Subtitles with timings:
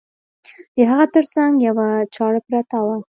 [0.75, 2.97] د هغه تر څنګ یوه چاړه پرته وه.